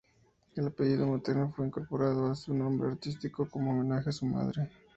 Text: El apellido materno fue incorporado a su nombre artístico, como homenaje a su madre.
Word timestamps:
El 0.55 0.65
apellido 0.65 1.05
materno 1.05 1.53
fue 1.55 1.67
incorporado 1.67 2.25
a 2.31 2.35
su 2.35 2.55
nombre 2.55 2.89
artístico, 2.89 3.47
como 3.47 3.69
homenaje 3.69 4.09
a 4.09 4.13
su 4.13 4.25
madre. 4.25 4.67